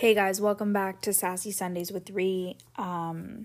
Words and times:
Hey 0.00 0.14
guys, 0.14 0.40
welcome 0.40 0.72
back 0.72 1.02
to 1.02 1.12
Sassy 1.12 1.50
Sundays 1.50 1.92
with 1.92 2.08
Ree. 2.08 2.56
Um, 2.76 3.44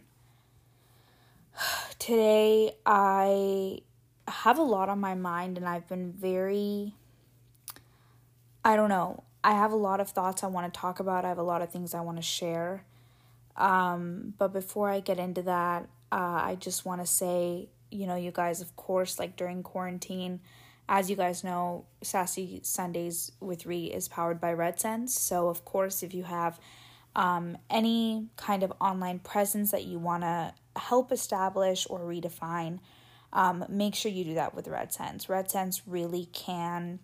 today 1.99 2.71
I 2.85 3.79
have 4.25 4.57
a 4.57 4.63
lot 4.63 4.87
on 4.87 5.01
my 5.01 5.15
mind 5.15 5.57
and 5.57 5.67
I've 5.67 5.85
been 5.89 6.13
very, 6.13 6.93
I 8.63 8.77
don't 8.77 8.87
know, 8.87 9.25
I 9.43 9.51
have 9.51 9.73
a 9.73 9.75
lot 9.75 9.99
of 9.99 10.11
thoughts 10.11 10.45
I 10.45 10.47
want 10.47 10.73
to 10.73 10.79
talk 10.79 11.01
about. 11.01 11.25
I 11.25 11.27
have 11.27 11.39
a 11.39 11.43
lot 11.43 11.61
of 11.61 11.71
things 11.71 11.93
I 11.93 11.99
want 11.99 12.19
to 12.19 12.23
share. 12.23 12.85
Um, 13.57 14.33
but 14.37 14.53
before 14.53 14.89
I 14.89 15.01
get 15.01 15.19
into 15.19 15.41
that, 15.41 15.89
uh, 16.09 16.39
I 16.41 16.55
just 16.57 16.85
want 16.85 17.01
to 17.01 17.05
say, 17.05 17.67
you 17.91 18.07
know, 18.07 18.15
you 18.15 18.31
guys, 18.31 18.61
of 18.61 18.77
course, 18.77 19.19
like 19.19 19.35
during 19.35 19.61
quarantine, 19.61 20.39
as 20.87 21.09
you 21.09 21.15
guys 21.15 21.43
know, 21.43 21.85
Sassy 22.01 22.59
Sundays 22.63 23.31
with 23.39 23.65
Ree 23.65 23.85
is 23.85 24.07
powered 24.07 24.39
by 24.39 24.53
RedSense. 24.53 25.09
So, 25.09 25.49
of 25.49 25.65
course, 25.65 26.03
if 26.03 26.13
you 26.13 26.23
have 26.23 26.59
um, 27.15 27.57
any 27.69 28.27
kind 28.37 28.61
of 28.61 28.71
online 28.79 29.19
presence 29.19 29.71
that 29.71 29.85
you 29.85 29.97
want 29.97 30.23
to 30.23 30.53
help 30.75 31.11
establish 31.11 31.87
or 31.89 32.01
redefine, 32.01 32.79
um, 33.33 33.65
make 33.67 33.95
sure 33.95 34.11
you 34.11 34.23
do 34.23 34.35
that 34.35 34.53
with 34.53 34.67
RedSense. 34.67 35.27
RedSense 35.27 35.81
really 35.87 36.27
can 36.31 36.99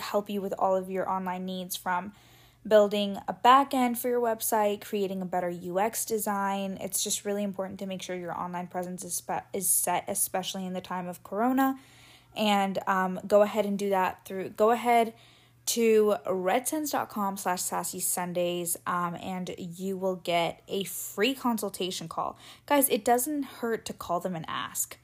help 0.00 0.30
you 0.30 0.40
with 0.40 0.54
all 0.58 0.76
of 0.76 0.88
your 0.88 1.08
online 1.08 1.44
needs 1.44 1.76
from 1.76 2.12
building 2.66 3.18
a 3.26 3.34
backend 3.34 3.98
for 3.98 4.08
your 4.08 4.20
website, 4.20 4.80
creating 4.80 5.20
a 5.20 5.26
better 5.26 5.50
UX 5.50 6.04
design. 6.04 6.78
It's 6.80 7.02
just 7.02 7.24
really 7.24 7.42
important 7.42 7.80
to 7.80 7.86
make 7.86 8.02
sure 8.02 8.14
your 8.14 8.38
online 8.38 8.68
presence 8.68 9.04
is, 9.04 9.14
spe- 9.14 9.44
is 9.52 9.68
set, 9.68 10.04
especially 10.06 10.64
in 10.64 10.72
the 10.72 10.80
time 10.80 11.08
of 11.08 11.24
Corona 11.24 11.78
and 12.36 12.78
um, 12.86 13.20
go 13.26 13.42
ahead 13.42 13.66
and 13.66 13.78
do 13.78 13.90
that 13.90 14.24
through 14.24 14.50
go 14.50 14.70
ahead 14.70 15.12
to 15.64 16.16
redsense.com 16.26 17.36
slash 17.36 17.62
sassy 17.62 18.00
sundays 18.00 18.76
um, 18.86 19.16
and 19.22 19.54
you 19.58 19.96
will 19.96 20.16
get 20.16 20.60
a 20.66 20.84
free 20.84 21.34
consultation 21.34 22.08
call. 22.08 22.36
Guys 22.66 22.88
it 22.88 23.04
doesn't 23.04 23.44
hurt 23.44 23.84
to 23.84 23.92
call 23.92 24.20
them 24.20 24.34
and 24.34 24.44
ask. 24.48 24.98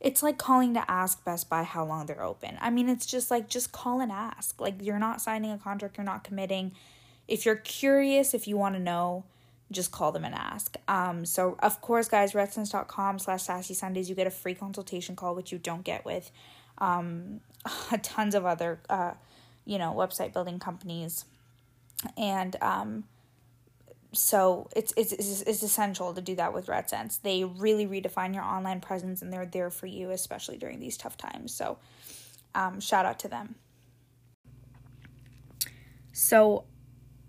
It's 0.00 0.22
like 0.22 0.36
calling 0.36 0.74
to 0.74 0.90
ask 0.90 1.24
best 1.24 1.48
buy 1.48 1.62
how 1.62 1.84
long 1.84 2.06
they're 2.06 2.22
open. 2.22 2.58
I 2.60 2.70
mean 2.70 2.88
it's 2.88 3.06
just 3.06 3.30
like 3.30 3.48
just 3.48 3.72
call 3.72 4.00
and 4.00 4.10
ask. 4.10 4.60
Like 4.60 4.74
you're 4.80 4.98
not 4.98 5.20
signing 5.20 5.52
a 5.52 5.58
contract 5.58 5.96
you're 5.96 6.04
not 6.04 6.24
committing. 6.24 6.72
If 7.28 7.46
you're 7.46 7.56
curious 7.56 8.34
if 8.34 8.48
you 8.48 8.56
want 8.56 8.74
to 8.74 8.80
know 8.80 9.24
just 9.70 9.92
call 9.92 10.12
them 10.12 10.24
and 10.24 10.34
ask. 10.34 10.76
Um, 10.88 11.24
so 11.24 11.56
of 11.60 11.80
course, 11.80 12.08
guys, 12.08 12.32
redsense.com 12.32 13.18
slash 13.18 13.42
sassy 13.42 13.74
Sundays, 13.74 14.08
you 14.08 14.14
get 14.14 14.26
a 14.26 14.30
free 14.30 14.54
consultation 14.54 15.16
call, 15.16 15.34
which 15.34 15.52
you 15.52 15.58
don't 15.58 15.84
get 15.84 16.04
with 16.04 16.30
um, 16.78 17.40
tons 18.02 18.34
of 18.34 18.46
other, 18.46 18.80
uh, 18.88 19.12
you 19.64 19.78
know, 19.78 19.92
website 19.92 20.32
building 20.32 20.58
companies. 20.58 21.24
And 22.16 22.56
um, 22.60 23.04
so 24.12 24.68
it's, 24.76 24.92
it's, 24.96 25.12
it's, 25.12 25.42
it's 25.42 25.62
essential 25.62 26.12
to 26.14 26.20
do 26.20 26.34
that 26.36 26.52
with 26.52 26.66
RedSense. 26.66 27.22
They 27.22 27.44
really 27.44 27.86
redefine 27.86 28.34
your 28.34 28.44
online 28.44 28.80
presence 28.80 29.22
and 29.22 29.32
they're 29.32 29.46
there 29.46 29.70
for 29.70 29.86
you, 29.86 30.10
especially 30.10 30.58
during 30.58 30.80
these 30.80 30.96
tough 30.96 31.16
times. 31.16 31.54
So 31.54 31.78
um, 32.54 32.80
shout 32.80 33.06
out 33.06 33.18
to 33.20 33.28
them. 33.28 33.56
So 36.12 36.64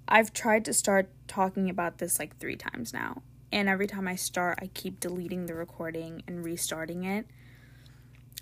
I've 0.08 0.34
tried 0.34 0.66
to 0.66 0.74
start 0.74 1.10
talking 1.28 1.70
about 1.70 1.98
this 1.98 2.20
like 2.20 2.38
three 2.38 2.56
times 2.56 2.94
now. 2.94 3.24
And 3.52 3.70
every 3.70 3.88
time 3.88 4.08
I 4.08 4.16
start, 4.16 4.60
I 4.62 4.68
keep 4.68 5.00
deleting 5.00 5.46
the 5.46 5.56
recording 5.56 6.24
and 6.28 6.44
restarting 6.44 7.04
it. 7.04 7.26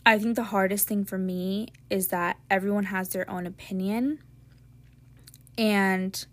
I 0.06 0.20
think 0.20 0.36
the 0.36 0.46
hardest 0.46 0.88
thing 0.88 1.06
for 1.06 1.18
me 1.18 1.70
is 1.90 2.10
that 2.10 2.38
everyone 2.50 2.86
has 2.86 3.10
their 3.10 3.30
own 3.30 3.46
opinion. 3.46 4.20
And 5.58 6.26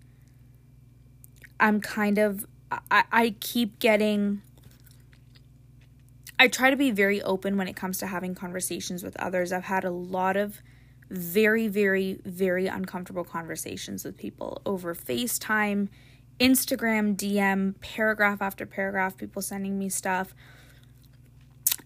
I'm 1.60 1.80
kind 1.80 2.18
of, 2.18 2.46
I, 2.90 3.04
I 3.12 3.34
keep 3.38 3.78
getting, 3.78 4.42
I 6.38 6.48
try 6.48 6.70
to 6.70 6.76
be 6.76 6.90
very 6.90 7.22
open 7.22 7.56
when 7.56 7.68
it 7.68 7.76
comes 7.76 7.98
to 7.98 8.06
having 8.06 8.34
conversations 8.34 9.02
with 9.04 9.16
others. 9.18 9.52
I've 9.52 9.64
had 9.64 9.84
a 9.84 9.90
lot 9.90 10.36
of 10.36 10.62
very, 11.10 11.66
very, 11.68 12.20
very 12.24 12.66
uncomfortable 12.66 13.24
conversations 13.24 14.04
with 14.04 14.16
people 14.16 14.62
over 14.64 14.94
FaceTime, 14.94 15.88
Instagram, 16.38 17.16
DM, 17.16 17.78
paragraph 17.80 18.40
after 18.40 18.64
paragraph, 18.64 19.16
people 19.16 19.42
sending 19.42 19.78
me 19.78 19.88
stuff, 19.88 20.34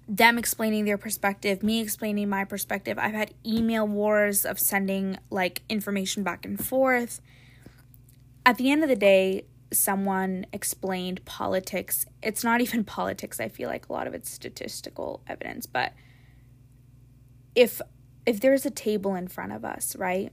them 0.06 0.36
explaining 0.36 0.84
their 0.84 0.98
perspective, 0.98 1.62
me 1.62 1.80
explaining 1.80 2.28
my 2.28 2.44
perspective. 2.44 2.98
I've 2.98 3.14
had 3.14 3.32
email 3.46 3.88
wars 3.88 4.44
of 4.44 4.60
sending 4.60 5.18
like 5.30 5.62
information 5.68 6.22
back 6.22 6.44
and 6.44 6.62
forth. 6.64 7.20
At 8.44 8.58
the 8.58 8.70
end 8.70 8.82
of 8.82 8.90
the 8.90 8.96
day, 8.96 9.46
someone 9.72 10.44
explained 10.52 11.24
politics. 11.24 12.06
It's 12.22 12.44
not 12.44 12.60
even 12.60 12.84
politics, 12.84 13.40
I 13.40 13.48
feel 13.48 13.68
like 13.68 13.88
a 13.88 13.92
lot 13.92 14.06
of 14.06 14.14
it's 14.14 14.30
statistical 14.30 15.22
evidence, 15.26 15.66
but 15.66 15.94
if 17.54 17.80
if 18.26 18.40
there's 18.40 18.64
a 18.64 18.70
table 18.70 19.14
in 19.14 19.28
front 19.28 19.52
of 19.52 19.64
us, 19.64 19.96
right? 19.96 20.32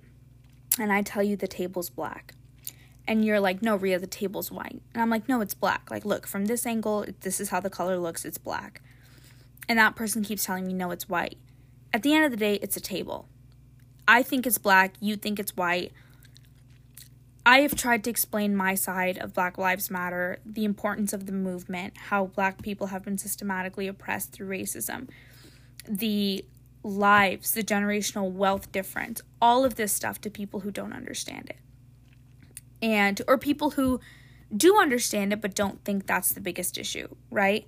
And 0.79 0.91
I 0.91 1.02
tell 1.02 1.24
you 1.24 1.35
the 1.35 1.47
table's 1.47 1.90
black. 1.90 2.34
And 3.07 3.25
you're 3.25 3.40
like, 3.40 3.62
no, 3.62 3.75
Ria, 3.75 4.00
the 4.00 4.07
table's 4.07 4.52
white. 4.52 4.81
And 4.94 5.02
I'm 5.02 5.09
like, 5.09 5.28
no, 5.28 5.41
it's 5.41 5.53
black. 5.53 5.90
Like, 5.91 6.06
look, 6.06 6.28
from 6.28 6.46
this 6.46 6.66
angle, 6.66 7.06
this 7.22 7.40
is 7.40 7.50
how 7.50 7.59
the 7.59 7.69
color 7.69 7.97
looks, 7.97 8.25
it's 8.25 8.38
black. 8.38 8.81
And 9.68 9.78
that 9.80 9.96
person 9.96 10.24
keeps 10.24 10.46
telling 10.46 10.68
me, 10.68 10.74
no, 10.74 10.91
it's 10.91 11.09
white. 11.09 11.38
At 11.94 12.03
the 12.03 12.13
end 12.13 12.25
of 12.25 12.31
the 12.31 12.38
day, 12.38 12.56
it's 12.56 12.78
a 12.78 12.81
table. 12.81 13.28
I 14.07 14.24
think 14.24 14.46
it's 14.47 14.57
black, 14.57 14.94
you 15.00 15.16
think 15.16 15.40
it's 15.40 15.57
white. 15.57 15.91
I 17.46 17.62
have 17.62 17.75
tried 17.75 18.03
to 18.03 18.09
explain 18.09 18.56
my 18.56 18.75
side 18.75 19.18
of 19.18 19.34
Black 19.34 19.57
Lives 19.57 19.90
Matter, 19.90 20.40
the 20.46 20.63
importance 20.63 21.12
of 21.12 21.25
the 21.25 21.31
movement, 21.31 21.97
how 21.97 22.28
black 22.28 22.62
people 22.62 22.88
have 22.88 23.03
been 23.03 23.18
systematically 23.18 23.88
oppressed 23.88 24.31
through 24.31 24.47
racism, 24.47 25.09
the 25.88 26.46
lives, 26.84 27.52
the 27.52 27.64
generational 27.64 28.31
wealth 28.31 28.72
difference, 28.72 29.22
all 29.42 29.64
of 29.64 29.75
this 29.75 29.94
stuff 29.94 30.19
to 30.22 30.30
people 30.30 30.62
who 30.62 30.72
don't 30.72 30.94
understand 30.94 31.50
it. 31.50 31.58
And, 32.81 33.22
or 33.28 33.38
people 33.38 33.72
who 33.72 34.00
do 34.56 34.80
understand 34.80 35.34
it 35.34 35.42
but 35.42 35.56
don't 35.56 35.84
think 35.86 36.08
that's 36.08 36.34
the 36.34 36.42
biggest 36.42 36.78
issue, 36.78 37.08
right? 37.30 37.68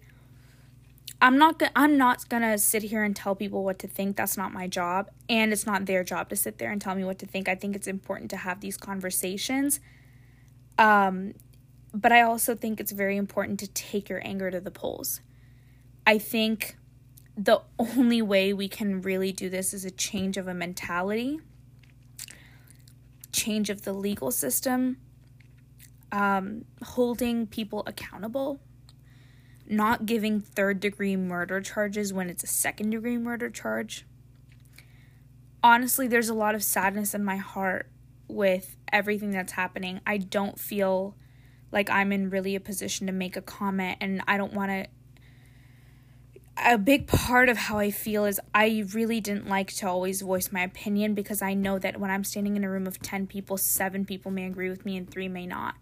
I'm 1.22 1.38
not 1.38 1.58
gonna 1.58 1.72
I'm 1.74 1.98
not 1.98 2.28
gonna 2.28 2.58
sit 2.58 2.84
here 2.84 3.02
and 3.02 3.16
tell 3.16 3.34
people 3.34 3.64
what 3.64 3.80
to 3.80 3.88
think. 3.88 4.18
That's 4.18 4.36
not 4.36 4.52
my 4.52 4.68
job. 4.68 5.10
And 5.30 5.54
it's 5.54 5.66
not 5.66 5.86
their 5.86 6.04
job 6.04 6.28
to 6.30 6.36
sit 6.36 6.58
there 6.58 6.70
and 6.70 6.82
tell 6.82 6.96
me 6.96 7.06
what 7.06 7.20
to 7.20 7.26
think. 7.26 7.48
I 7.48 7.56
think 7.56 7.78
it's 7.78 7.88
important 7.88 8.30
to 8.32 8.38
have 8.38 8.60
these 8.60 8.76
conversations. 8.76 9.80
Um, 10.78 11.34
but 11.94 12.12
I 12.12 12.24
also 12.24 12.56
think 12.56 12.82
it's 12.82 12.92
very 12.92 13.16
important 13.16 13.60
to 13.62 13.68
take 13.68 14.10
your 14.10 14.20
anger 14.26 14.52
to 14.52 14.60
the 14.60 14.72
polls. 14.72 15.22
I 16.06 16.18
think 16.18 16.76
the 17.36 17.62
only 17.80 18.22
way 18.22 18.54
we 18.54 18.68
can 18.68 19.02
really 19.02 19.32
do 19.32 19.50
this 19.50 19.74
is 19.74 19.86
a 19.86 19.92
change 19.92 20.38
of 20.38 20.48
a 20.48 20.54
mentality, 20.54 21.40
change 23.32 23.70
of 23.70 23.84
the 23.84 23.94
legal 23.94 24.32
system, 24.32 24.98
um, 26.12 26.66
holding 26.84 27.48
people 27.48 27.84
accountable, 27.88 28.60
not 29.68 30.06
giving 30.06 30.40
third 30.40 30.80
degree 30.80 31.16
murder 31.16 31.60
charges 31.60 32.14
when 32.14 32.30
it's 32.30 32.44
a 32.44 32.48
second 32.48 32.92
degree 32.92 33.18
murder 33.18 33.50
charge. 33.50 34.06
Honestly, 35.64 36.08
there's 36.08 36.30
a 36.30 36.34
lot 36.34 36.54
of 36.54 36.64
sadness 36.64 37.16
in 37.16 37.24
my 37.24 37.38
heart 37.38 37.90
with 38.28 38.76
everything 38.92 39.32
that's 39.32 39.54
happening. 39.54 40.02
I 40.06 40.18
don't 40.18 40.60
feel 40.60 41.16
like 41.72 41.90
I'm 41.90 42.12
in 42.12 42.30
really 42.30 42.56
a 42.56 42.60
position 42.60 43.08
to 43.08 43.14
make 43.14 43.36
a 43.36 43.42
comment, 43.42 43.98
and 44.02 44.22
I 44.28 44.38
don't 44.38 44.54
want 44.54 44.70
to 44.70 44.88
a 46.64 46.78
big 46.78 47.08
part 47.08 47.50
of 47.50 47.58
how 47.58 47.78
I 47.78 47.92
feel 47.92 48.26
is 48.26 48.40
I 48.54 48.86
really 48.94 49.20
didn't 49.20 49.48
like 49.48 49.74
to 49.76 49.88
always 49.88 50.22
voice 50.22 50.52
my 50.52 50.62
opinion 50.62 51.14
because 51.14 51.42
I 51.42 51.54
know 51.54 51.78
that 51.80 52.00
when 52.00 52.10
I'm 52.10 52.24
standing 52.24 52.56
in 52.56 52.64
a 52.64 52.70
room 52.70 52.88
of 52.88 53.02
10 53.02 53.28
people, 53.28 53.58
seven 53.58 54.06
people 54.06 54.32
may 54.32 54.46
agree 54.46 54.70
with 54.70 54.86
me 54.86 54.96
and 54.96 55.10
three 55.10 55.28
may 55.28 55.46
not. 55.46 55.76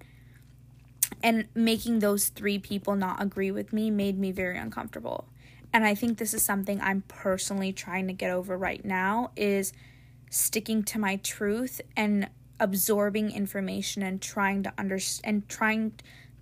And 1.22 1.48
making 1.54 2.00
those 2.00 2.30
three 2.30 2.58
people 2.58 2.96
not 2.96 3.22
agree 3.22 3.52
with 3.52 3.72
me 3.72 3.92
made 3.92 4.18
me 4.18 4.32
very 4.32 4.58
uncomfortable. 4.58 5.28
And 5.72 5.86
I 5.86 5.94
think 5.94 6.18
this 6.18 6.34
is 6.34 6.42
something 6.42 6.82
I'm 6.82 7.04
personally 7.08 7.72
trying 7.72 8.08
to 8.08 8.14
get 8.14 8.32
over 8.32 8.58
right 8.58 8.84
now 8.84 9.32
is 9.36 9.74
sticking 10.30 10.84
to 10.84 11.00
my 11.00 11.18
truth 11.18 11.80
and 11.96 12.30
absorbing 12.60 13.32
information 13.32 14.02
and 14.02 14.22
trying 14.22 14.64
to 14.64 14.74
understand 14.78 15.36
and 15.36 15.50
trying 15.50 15.94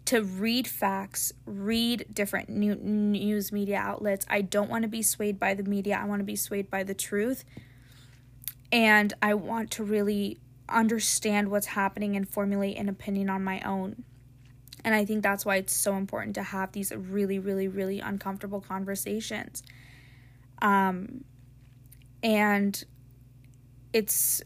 to 0.10 0.24
read 0.24 0.68
facts, 0.68 1.32
read 1.46 2.04
different 2.12 2.50
new, 2.50 2.74
news 2.74 3.52
media 3.52 3.78
outlets. 3.78 4.26
I 4.28 4.42
don't 4.42 4.68
want 4.68 4.82
to 4.82 4.88
be 4.88 5.04
swayed 5.04 5.40
by 5.40 5.54
the 5.54 5.62
media. 5.62 6.00
I 6.02 6.06
want 6.06 6.20
to 6.20 6.24
be 6.24 6.36
swayed 6.36 6.68
by 6.68 6.82
the 6.82 6.96
truth. 6.96 7.46
And 8.72 9.14
I 9.22 9.36
want 9.36 9.70
to 9.72 9.84
really 9.84 10.40
understand 10.68 11.52
what's 11.52 11.68
happening 11.68 12.16
and 12.16 12.28
formulate 12.28 12.78
an 12.78 12.90
opinion 12.90 13.30
on 13.30 13.44
my 13.44 13.62
own. 13.62 14.04
And 14.84 14.96
I 14.96 15.06
think 15.06 15.22
that's 15.22 15.46
why 15.46 15.58
it's 15.58 15.76
so 15.76 15.96
important 15.96 16.34
to 16.38 16.42
have 16.42 16.72
these 16.72 16.92
really, 16.92 17.38
really, 17.38 17.68
really 17.68 18.00
uncomfortable 18.00 18.62
conversations. 18.62 19.62
Um, 20.60 21.24
and 22.24 22.84
it's 23.94 24.42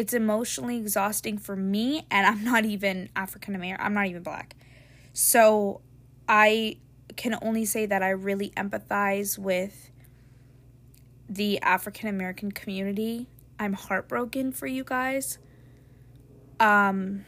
it's 0.00 0.14
emotionally 0.14 0.78
exhausting 0.78 1.36
for 1.36 1.54
me 1.54 2.06
and 2.10 2.26
I'm 2.26 2.42
not 2.42 2.64
even 2.64 3.10
African 3.14 3.54
American. 3.54 3.84
I'm 3.84 3.92
not 3.92 4.06
even 4.06 4.22
black. 4.22 4.56
So 5.12 5.82
I 6.26 6.78
can 7.16 7.38
only 7.42 7.66
say 7.66 7.84
that 7.84 8.02
I 8.02 8.08
really 8.08 8.48
empathize 8.56 9.36
with 9.36 9.90
the 11.28 11.60
African 11.60 12.08
American 12.08 12.50
community. 12.50 13.28
I'm 13.58 13.74
heartbroken 13.74 14.52
for 14.52 14.66
you 14.66 14.84
guys. 14.84 15.36
Um 16.58 17.26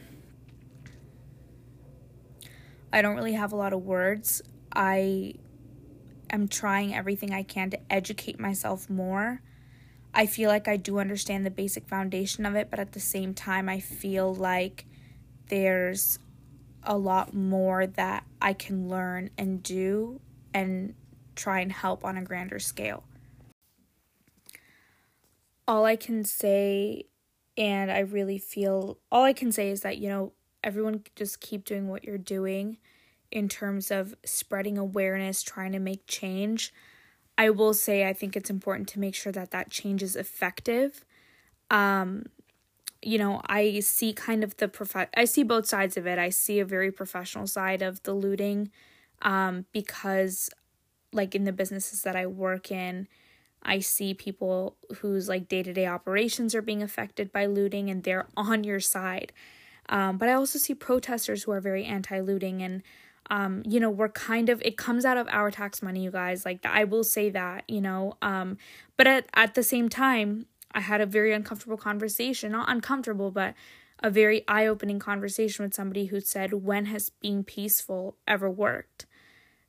I 2.91 3.03
don't 3.03 3.15
really 3.15 3.33
have 3.33 3.53
a 3.53 3.55
lot 3.55 3.73
of 3.73 3.83
words. 3.83 4.41
I 4.75 5.35
am 6.31 6.47
trying 6.47 6.95
everything 6.95 7.33
I 7.33 7.43
can 7.43 7.69
to 7.69 7.79
educate 7.91 8.39
myself 8.39 8.89
more. 8.89 9.43
I 10.13 10.25
feel 10.27 10.49
like 10.49 10.67
I 10.67 10.77
do 10.77 10.99
understand 10.99 11.45
the 11.45 11.51
basic 11.51 11.87
foundation 11.87 12.45
of 12.45 12.55
it, 12.55 12.69
but 12.69 12.79
at 12.79 12.91
the 12.91 12.99
same 12.99 13.33
time, 13.33 13.67
I 13.67 13.79
feel 13.79 14.33
like 14.33 14.85
there's 15.47 16.19
a 16.83 16.97
lot 16.97 17.33
more 17.33 17.87
that 17.87 18.25
I 18.41 18.53
can 18.53 18.89
learn 18.89 19.29
and 19.37 19.63
do 19.63 20.19
and 20.53 20.93
try 21.35 21.61
and 21.61 21.71
help 21.71 22.05
on 22.05 22.17
a 22.17 22.23
grander 22.23 22.59
scale. 22.59 23.03
All 25.67 25.85
I 25.85 25.95
can 25.95 26.25
say, 26.25 27.05
and 27.57 27.89
I 27.89 27.99
really 27.99 28.37
feel, 28.37 28.99
all 29.11 29.23
I 29.23 29.33
can 29.33 29.51
say 29.51 29.69
is 29.69 29.81
that, 29.81 29.97
you 29.97 30.09
know, 30.09 30.33
everyone 30.63 31.03
just 31.15 31.39
keep 31.39 31.65
doing 31.65 31.87
what 31.87 32.03
you're 32.03 32.17
doing 32.17 32.77
in 33.31 33.49
terms 33.49 33.89
of 33.89 34.13
spreading 34.23 34.77
awareness, 34.77 35.41
trying 35.41 35.71
to 35.71 35.79
make 35.79 36.05
change. 36.05 36.71
I 37.37 37.49
will 37.49 37.73
say 37.73 38.07
I 38.07 38.13
think 38.13 38.35
it's 38.35 38.49
important 38.49 38.87
to 38.89 38.99
make 38.99 39.15
sure 39.15 39.31
that 39.31 39.51
that 39.51 39.69
change 39.71 40.03
is 40.03 40.15
effective. 40.15 41.03
Um, 41.71 42.25
you 43.01 43.17
know, 43.17 43.41
I 43.47 43.79
see 43.81 44.13
kind 44.13 44.43
of 44.43 44.55
the 44.57 44.67
prof- 44.67 45.09
I 45.15 45.25
see 45.25 45.43
both 45.43 45.65
sides 45.65 45.97
of 45.97 46.07
it. 46.07 46.19
I 46.19 46.29
see 46.29 46.59
a 46.59 46.65
very 46.65 46.91
professional 46.91 47.47
side 47.47 47.81
of 47.81 48.01
the 48.03 48.13
looting 48.13 48.71
um, 49.21 49.65
because 49.71 50.49
like 51.11 51.35
in 51.35 51.43
the 51.43 51.51
businesses 51.51 52.01
that 52.03 52.15
I 52.15 52.27
work 52.27 52.71
in, 52.71 53.07
I 53.61 53.79
see 53.79 54.13
people 54.13 54.75
whose 54.97 55.29
like 55.29 55.47
day-to-day 55.47 55.85
operations 55.85 56.53
are 56.53 56.61
being 56.61 56.83
affected 56.83 57.31
by 57.31 57.45
looting 57.45 57.89
and 57.89 58.03
they're 58.03 58.27
on 58.35 58.63
your 58.63 58.79
side. 58.79 59.31
Um, 59.89 60.17
but 60.17 60.29
I 60.29 60.33
also 60.33 60.59
see 60.59 60.73
protesters 60.73 61.43
who 61.43 61.51
are 61.51 61.61
very 61.61 61.85
anti-looting 61.85 62.61
and 62.61 62.83
um, 63.29 63.63
you 63.65 63.79
know, 63.79 63.89
we're 63.89 64.09
kind 64.09 64.49
of 64.49 64.61
it 64.63 64.77
comes 64.77 65.05
out 65.05 65.17
of 65.17 65.27
our 65.29 65.49
tax 65.51 65.81
money, 65.81 66.03
you 66.03 66.11
guys. 66.11 66.45
Like 66.45 66.65
I 66.65 66.83
will 66.83 67.03
say 67.03 67.29
that, 67.29 67.63
you 67.67 67.81
know. 67.81 68.17
Um, 68.21 68.57
but 68.97 69.07
at 69.07 69.27
at 69.33 69.55
the 69.55 69.63
same 69.63 69.89
time, 69.89 70.47
I 70.71 70.81
had 70.81 71.01
a 71.01 71.05
very 71.05 71.33
uncomfortable 71.33 71.77
conversation, 71.77 72.51
not 72.51 72.69
uncomfortable, 72.69 73.31
but 73.31 73.53
a 74.03 74.09
very 74.09 74.43
eye 74.47 74.67
opening 74.67 74.99
conversation 74.99 75.63
with 75.63 75.73
somebody 75.73 76.05
who 76.05 76.19
said, 76.19 76.53
When 76.53 76.85
has 76.87 77.09
being 77.09 77.43
peaceful 77.43 78.17
ever 78.27 78.49
worked? 78.49 79.05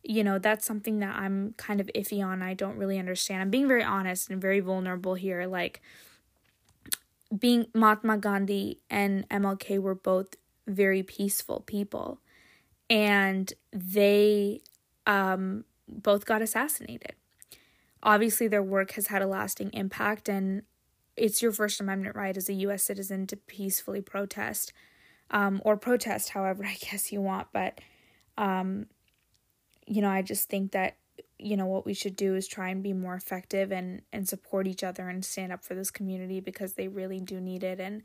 You 0.03 0.25
know, 0.25 0.39
that's 0.39 0.67
something 0.67 0.99
that 0.99 1.15
I'm 1.17 1.55
kind 1.57 1.81
of 1.81 1.89
iffy 1.95 2.25
on. 2.25 2.43
I 2.43 2.53
don't 2.53 2.77
really 2.77 2.99
understand. 2.99 3.41
I'm 3.41 3.51
being 3.51 3.69
very 3.69 3.85
honest 3.85 4.29
and 4.29 4.41
very 4.41 4.61
vulnerable 4.61 5.15
here. 5.15 5.47
Like, 5.47 5.81
being 7.37 7.67
Mahatma 7.75 8.19
Gandhi 8.19 8.81
and 8.91 9.27
MLK 9.29 9.81
were 9.81 9.95
both 9.95 10.37
very 10.67 11.03
peaceful 11.03 11.61
people, 11.61 12.21
and 12.95 13.53
they 13.73 14.61
um, 15.05 15.65
both 15.89 16.27
got 16.27 16.41
assassinated. 16.41 17.17
Obviously, 18.05 18.47
their 18.47 18.63
work 18.63 18.93
has 18.93 19.09
had 19.09 19.21
a 19.21 19.27
lasting 19.27 19.71
impact, 19.73 20.29
and 20.29 20.63
it's 21.17 21.43
your 21.43 21.51
First 21.51 21.81
Amendment 21.81 22.15
right 22.15 22.37
as 22.37 22.49
a 22.49 22.53
U.S. 22.53 22.85
citizen 22.85 23.27
to 23.27 23.37
peacefully 23.37 24.01
protest, 24.01 24.73
um, 25.33 25.61
or 25.65 25.77
protest 25.77 26.31
however 26.31 26.65
I 26.69 26.77
guess 26.77 27.11
you 27.11 27.21
want. 27.21 27.49
But, 27.53 27.81
um, 28.39 28.87
you 29.89 30.01
know, 30.01 30.11
I 30.11 30.23
just 30.23 30.49
think 30.49 30.71
that 30.71 30.97
you 31.37 31.57
know 31.57 31.67
what 31.67 31.85
we 31.85 31.95
should 31.95 32.15
do 32.15 32.37
is 32.37 32.47
try 32.47 32.69
and 32.69 32.81
be 32.81 32.93
more 32.93 33.17
effective 33.17 33.73
and 33.73 34.03
and 34.13 34.29
support 34.29 34.69
each 34.69 34.85
other 34.85 35.09
and 35.09 35.25
stand 35.25 35.53
up 35.53 35.65
for 35.65 35.75
this 35.75 35.91
community 35.91 36.39
because 36.39 36.75
they 36.75 36.87
really 36.87 37.19
do 37.19 37.41
need 37.41 37.65
it. 37.65 37.81
And 37.81 38.03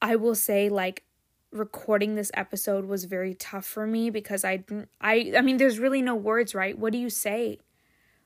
I 0.00 0.16
will 0.16 0.34
say, 0.34 0.70
like, 0.70 1.04
recording 1.52 2.14
this 2.14 2.30
episode 2.34 2.86
was 2.86 3.04
very 3.04 3.34
tough 3.34 3.64
for 3.64 3.86
me 3.86 4.10
because 4.10 4.44
I 4.44 4.64
I 5.00 5.32
I 5.36 5.40
mean, 5.42 5.58
there's 5.58 5.78
really 5.78 6.02
no 6.02 6.14
words, 6.14 6.54
right? 6.54 6.78
What 6.78 6.92
do 6.92 6.98
you 6.98 7.10
say? 7.10 7.58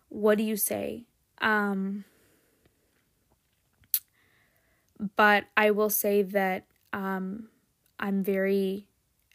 What 0.08 0.38
do 0.38 0.44
you 0.44 0.56
say? 0.56 1.04
Um 1.40 2.04
but 5.16 5.44
I 5.56 5.70
will 5.70 5.90
say 5.90 6.22
that 6.22 6.64
um, 6.92 7.48
I'm 8.00 8.22
very 8.22 8.86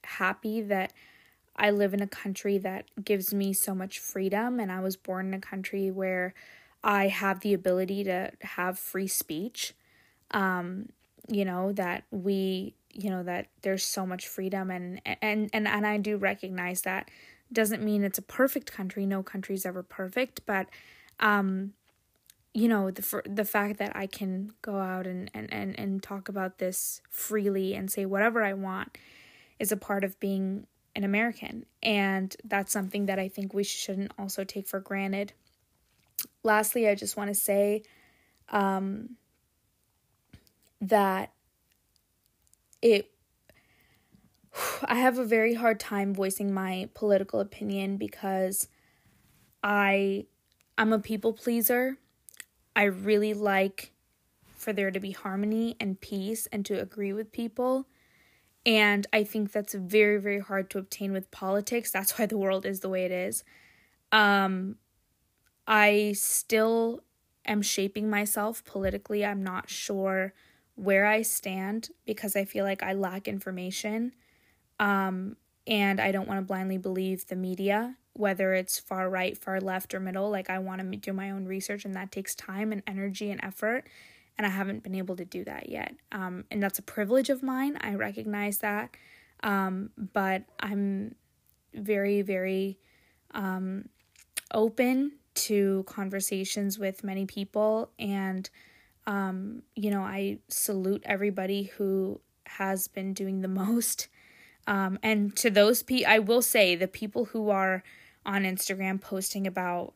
happy 0.04 0.62
that 0.62 0.94
I 1.56 1.70
live 1.70 1.94
in 1.94 2.02
a 2.02 2.08
country 2.08 2.58
that 2.60 2.86
gives 3.04 3.34
me 3.34 3.54
so 3.54 3.76
much 3.76 4.00
freedom, 4.00 4.60
and 4.60 4.72
I 4.72 4.80
was 4.80 4.98
born 4.98 5.28
in 5.28 5.34
a 5.34 5.40
country 5.40 5.92
where 5.92 6.34
I 6.84 7.08
have 7.08 7.42
the 7.42 7.54
ability 7.54 8.04
to 8.06 8.32
have 8.42 8.80
free 8.80 9.08
speech. 9.08 9.74
Um, 10.32 10.90
you 11.28 11.46
know 11.46 11.72
that 11.74 12.04
we, 12.10 12.74
you 12.94 13.10
know 13.10 13.24
that 13.24 13.48
there's 13.62 13.84
so 13.84 14.06
much 14.06 14.28
freedom, 14.28 14.72
and 14.72 15.02
and 15.22 15.50
and 15.54 15.68
and 15.68 15.88
I 15.88 15.98
do 15.98 16.18
recognize 16.18 16.82
that 16.82 17.10
doesn't 17.52 17.84
mean 17.84 18.04
it's 18.04 18.18
a 18.18 18.24
perfect 18.24 18.72
country. 18.72 19.06
No 19.06 19.24
country's 19.24 19.66
ever 19.66 19.84
perfect, 19.84 20.46
but 20.46 20.68
um, 21.20 21.74
you 22.54 22.68
know 22.68 22.92
the 22.92 23.02
for 23.02 23.24
the 23.26 23.46
fact 23.46 23.80
that 23.80 23.96
I 23.96 24.08
can 24.08 24.52
go 24.62 24.78
out 24.78 25.08
and, 25.08 25.32
and 25.34 25.52
and 25.54 25.78
and 25.80 26.04
talk 26.04 26.30
about 26.30 26.58
this 26.58 27.02
freely 27.10 27.74
and 27.74 27.90
say 27.90 28.06
whatever 28.06 28.44
I 28.44 28.54
want 28.54 28.98
is 29.60 29.72
a 29.72 29.78
part 29.78 30.04
of 30.04 30.20
being 30.20 30.68
an 30.96 31.04
American 31.04 31.66
and 31.82 32.36
that's 32.44 32.74
something 32.74 33.06
that 33.06 33.18
I 33.18 33.30
think 33.30 33.54
we 33.54 33.64
shouldn't 33.64 34.12
also 34.20 34.44
take 34.44 34.68
for 34.68 34.80
granted. 34.82 35.32
Lastly, 36.44 36.90
I 36.90 36.96
just 36.96 37.16
want 37.16 37.30
to 37.30 37.36
say 37.36 37.84
um, 38.50 39.16
that 40.82 41.32
it 42.82 43.12
I 44.86 44.96
have 44.96 45.18
a 45.18 45.26
very 45.26 45.54
hard 45.54 45.80
time 45.80 46.14
voicing 46.14 46.54
my 46.54 46.90
political 46.94 47.40
opinion 47.40 47.98
because 47.98 48.68
I 49.64 50.26
I'm 50.78 50.94
a 50.94 51.00
people 51.00 51.34
pleaser 51.34 51.98
I 52.76 52.84
really 52.84 53.34
like 53.34 53.92
for 54.56 54.74
there 54.74 54.92
to 54.92 55.00
be 55.00 55.12
harmony 55.12 55.76
and 55.80 56.00
peace 56.00 56.48
and 56.52 56.66
to 56.66 56.80
agree 56.80 57.14
with 57.14 57.32
people. 57.32 57.88
And 58.66 59.08
I 59.12 59.24
think 59.24 59.52
that's 59.52 59.74
very, 59.74 60.20
very 60.20 60.40
hard 60.40 60.70
to 60.72 60.78
obtain 60.78 61.12
with 61.12 61.32
politics. 61.32 61.92
That's 61.92 62.18
why 62.18 62.28
the 62.28 62.38
world 62.38 62.66
is 62.66 62.82
the 62.82 62.90
way 62.90 63.06
it 63.06 63.12
is. 63.12 63.44
Um, 64.12 64.76
I 65.68 66.14
still 66.16 67.02
am 67.46 67.62
shaping 67.62 68.10
myself 68.10 68.64
politically. 68.64 69.26
I'm 69.26 69.44
not 69.44 69.70
sure 69.70 70.34
where 70.76 71.06
I 71.06 71.22
stand 71.22 71.90
because 72.06 72.36
I 72.36 72.46
feel 72.46 72.66
like 72.66 72.84
I 72.84 72.94
lack 72.94 73.28
information. 73.28 74.14
Um, 74.80 75.38
and 75.68 76.00
I 76.00 76.12
don't 76.12 76.28
want 76.28 76.40
to 76.40 76.46
blindly 76.46 76.78
believe 76.78 77.28
the 77.28 77.36
media 77.36 77.96
whether 78.14 78.54
it's 78.54 78.78
far 78.78 79.10
right, 79.10 79.38
far 79.38 79.60
left, 79.60 79.94
or 79.94 80.00
middle. 80.00 80.30
Like, 80.30 80.50
I 80.50 80.60
want 80.60 80.82
to 80.82 80.98
do 80.98 81.14
my 81.14 81.32
own 81.32 81.46
research, 81.46 81.86
and 81.86 81.96
that 81.96 82.12
takes 82.12 82.36
time 82.36 82.72
and 82.72 82.84
energy 82.86 83.32
and 83.32 83.44
effort. 83.44 83.88
And 84.38 84.46
I 84.46 84.50
haven't 84.50 84.84
been 84.84 84.96
able 84.96 85.16
to 85.18 85.26
do 85.26 85.44
that 85.46 85.70
yet. 85.70 85.94
Um, 86.12 86.46
and 86.52 86.62
that's 86.62 86.80
a 86.80 86.84
privilege 86.84 87.30
of 87.30 87.44
mine. 87.44 87.78
I 87.82 87.96
recognize 87.96 88.60
that. 88.60 88.96
Um, 89.44 89.92
but 90.14 90.44
I'm 90.60 91.16
very, 91.74 92.22
very 92.22 92.80
um, 93.34 93.90
open 94.54 95.14
to 95.34 95.84
conversations 95.88 96.78
with 96.78 97.04
many 97.04 97.26
people. 97.26 97.92
And, 98.00 98.50
um, 99.08 99.64
you 99.76 99.92
know, 99.92 100.02
I 100.02 100.40
salute 100.48 101.04
everybody 101.06 101.64
who 101.78 102.22
has 102.46 102.88
been 102.88 103.14
doing 103.14 103.42
the 103.42 103.48
most. 103.64 104.08
Um, 104.68 105.00
and 105.02 105.36
to 105.38 105.50
those 105.50 105.84
people, 105.84 106.12
I 106.12 106.20
will 106.20 106.42
say 106.42 106.76
the 106.76 106.88
people 106.88 107.26
who 107.26 107.50
are 107.50 107.84
on 108.26 108.44
Instagram 108.44 109.02
posting 109.02 109.48
about, 109.48 109.94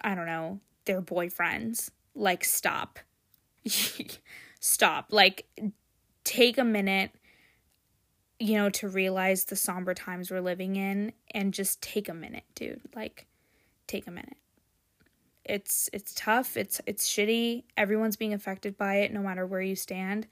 I 0.00 0.14
don't 0.14 0.26
know, 0.26 0.60
their 0.84 1.02
boyfriends. 1.02 1.90
Like, 2.14 2.44
stop. 2.44 3.00
stop. 4.60 5.06
Like, 5.10 5.46
take 6.22 6.58
a 6.58 6.64
minute, 6.64 7.10
you 8.38 8.54
know, 8.54 8.70
to 8.70 8.88
realize 8.88 9.46
the 9.46 9.56
somber 9.56 9.94
times 9.94 10.30
we're 10.30 10.40
living 10.40 10.76
in 10.76 11.12
and 11.32 11.52
just 11.52 11.82
take 11.82 12.08
a 12.08 12.14
minute, 12.14 12.44
dude. 12.54 12.82
Like, 12.94 13.26
take 13.88 14.06
a 14.06 14.12
minute. 14.12 14.36
It's 15.44 15.90
it's 15.92 16.14
tough. 16.14 16.56
It's 16.56 16.80
it's 16.86 17.08
shitty. 17.08 17.64
Everyone's 17.76 18.16
being 18.16 18.32
affected 18.32 18.76
by 18.76 18.96
it 18.96 19.12
no 19.12 19.20
matter 19.20 19.46
where 19.46 19.60
you 19.60 19.76
stand. 19.76 20.26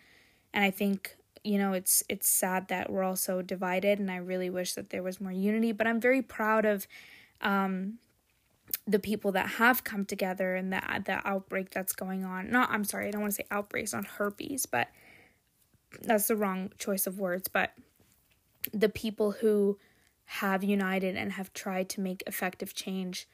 And 0.54 0.64
I 0.64 0.71
think 0.71 1.16
you 1.45 1.59
know 1.59 1.73
it's 1.73 2.04
it's 2.09 2.28
sad 2.28 2.69
that 2.69 2.90
we're 2.90 3.02
all 3.02 3.16
so 3.16 3.42
divided 3.42 3.99
and 3.99 4.12
i 4.12 4.16
really 4.16 4.49
wish 4.49 4.75
that 4.75 4.90
there 4.90 5.02
was 5.02 5.21
more 5.21 5.33
unity 5.33 5.73
but 5.73 5.88
i'm 5.88 6.00
very 6.00 6.23
proud 6.23 6.64
of 6.64 6.87
um, 7.40 7.99
the 8.87 8.99
people 8.99 9.33
that 9.33 9.47
have 9.47 9.85
come 9.85 10.04
together 10.04 10.54
and 10.54 10.73
the 10.73 10.81
the 11.04 11.21
outbreak 11.28 11.71
that's 11.71 11.92
going 11.92 12.25
on. 12.25 12.50
Not 12.50 12.71
I'm 12.71 12.85
sorry, 12.85 13.09
I 13.09 13.11
don't 13.11 13.21
want 13.23 13.33
to 13.33 13.37
say 13.37 13.47
outbreaks 13.50 13.95
on 13.95 14.04
herpes, 14.04 14.66
but 14.66 14.88
that's 16.02 16.28
the 16.28 16.37
wrong 16.37 16.73
choice 16.78 17.07
of 17.07 17.19
words, 17.19 17.49
but 17.49 17.73
the 18.73 18.88
people 18.88 19.33
who 19.33 19.78
have 20.25 20.64
united 20.64 21.16
and 21.16 21.33
have 21.33 21.52
tried 21.52 21.88
to 21.90 22.00
make 22.00 22.23
effective 22.26 22.75
change, 22.75 23.28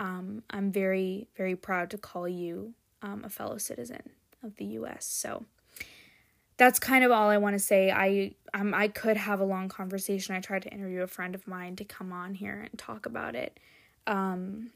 um, 0.00 0.42
I'm 0.48 0.72
very, 0.72 1.28
very 1.36 1.54
proud 1.54 1.90
to 1.90 1.98
call 1.98 2.26
you 2.26 2.72
um, 3.02 3.22
a 3.22 3.28
fellow 3.28 3.58
citizen 3.58 4.02
of 4.42 4.56
the 4.56 4.64
U.S. 4.64 5.04
So 5.04 5.44
that's 6.56 6.78
kind 6.78 7.04
of 7.04 7.12
all 7.12 7.28
I 7.28 7.36
want 7.36 7.54
to 7.54 7.58
say. 7.58 7.90
I 7.90 8.34
um, 8.54 8.72
I 8.74 8.88
could 8.88 9.18
have 9.18 9.40
a 9.40 9.44
long 9.44 9.68
conversation. 9.68 10.34
I 10.34 10.40
tried 10.40 10.62
to 10.62 10.72
interview 10.72 11.02
a 11.02 11.06
friend 11.06 11.34
of 11.34 11.46
mine 11.46 11.76
to 11.76 11.84
come 11.84 12.12
on 12.12 12.34
here 12.34 12.66
and 12.68 12.78
talk 12.78 13.04
about 13.04 13.36
it. 13.36 13.60
Um, 14.06 14.70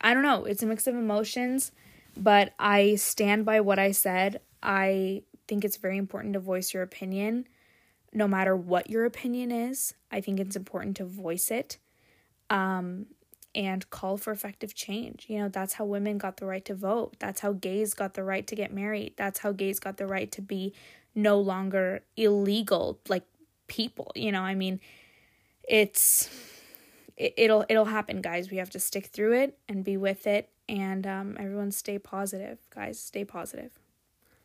I 0.00 0.14
don't 0.14 0.22
know. 0.22 0.44
It's 0.44 0.62
a 0.62 0.66
mix 0.66 0.86
of 0.86 0.94
emotions, 0.94 1.72
but 2.16 2.54
I 2.56 2.94
stand 2.94 3.44
by 3.44 3.60
what 3.60 3.80
I 3.80 3.90
said. 3.90 4.40
I 4.62 5.24
think 5.48 5.64
it's 5.64 5.76
very 5.76 5.98
important 5.98 6.34
to 6.34 6.40
voice 6.40 6.72
your 6.72 6.84
opinion, 6.84 7.48
no 8.12 8.28
matter 8.28 8.54
what 8.56 8.88
your 8.88 9.06
opinion 9.06 9.50
is. 9.50 9.94
I 10.12 10.20
think 10.20 10.38
it's 10.38 10.54
important 10.54 10.96
to 10.98 11.04
voice 11.04 11.50
it 11.50 11.78
um, 12.48 13.06
and 13.54 13.88
call 13.90 14.16
for 14.16 14.32
effective 14.32 14.74
change. 14.74 15.26
You 15.28 15.38
know, 15.40 15.48
that's 15.48 15.74
how 15.74 15.84
women 15.84 16.18
got 16.18 16.36
the 16.36 16.46
right 16.46 16.64
to 16.66 16.74
vote. 16.74 17.16
That's 17.18 17.40
how 17.40 17.52
gays 17.52 17.94
got 17.94 18.14
the 18.14 18.24
right 18.24 18.46
to 18.46 18.54
get 18.54 18.72
married. 18.72 19.14
That's 19.16 19.40
how 19.40 19.52
gays 19.52 19.80
got 19.80 19.96
the 19.96 20.06
right 20.06 20.30
to 20.32 20.42
be 20.42 20.74
no 21.14 21.40
longer 21.40 22.02
illegal, 22.16 23.00
like 23.08 23.24
people. 23.66 24.12
You 24.14 24.32
know, 24.32 24.42
I 24.42 24.54
mean, 24.54 24.80
it's 25.68 26.28
it, 27.16 27.34
it'll 27.36 27.64
it'll 27.68 27.86
happen, 27.86 28.20
guys. 28.20 28.50
We 28.50 28.58
have 28.58 28.70
to 28.70 28.80
stick 28.80 29.06
through 29.06 29.34
it 29.34 29.58
and 29.68 29.84
be 29.84 29.96
with 29.96 30.26
it, 30.26 30.50
and 30.68 31.06
um, 31.06 31.36
everyone 31.38 31.72
stay 31.72 31.98
positive, 31.98 32.58
guys. 32.74 32.98
Stay 32.98 33.24
positive. 33.24 33.72